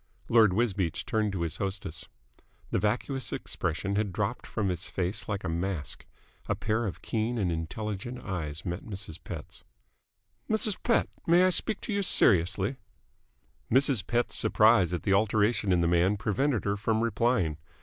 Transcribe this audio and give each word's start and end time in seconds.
Lord 0.29 0.53
Wisbeach 0.53 1.05
turned 1.05 1.31
to 1.33 1.41
his 1.43 1.57
hostess. 1.57 2.07
The 2.71 2.79
vacuous 2.79 3.31
expression 3.31 3.97
had 3.97 4.11
dropped 4.11 4.47
from 4.47 4.69
his 4.69 4.89
face 4.89 5.29
like 5.29 5.43
a 5.43 5.47
mask. 5.47 6.07
A 6.49 6.55
pair 6.55 6.87
of 6.87 7.03
keen 7.03 7.37
and 7.37 7.51
intelligent 7.51 8.17
eyes 8.23 8.65
met 8.65 8.81
Mrs. 8.83 9.23
Pett's. 9.23 9.63
"Mrs. 10.49 10.81
Pett, 10.81 11.07
may 11.27 11.43
I 11.43 11.51
speak 11.51 11.81
to 11.81 11.93
you 11.93 12.01
seriously?" 12.01 12.77
Mrs. 13.71 14.07
Pett's 14.07 14.33
surprise 14.33 14.91
at 14.91 15.03
the 15.03 15.13
alteration 15.13 15.71
in 15.71 15.81
the 15.81 15.87
man 15.87 16.17
prevented 16.17 16.65
her 16.65 16.77
from 16.77 17.01
replying. 17.03 17.59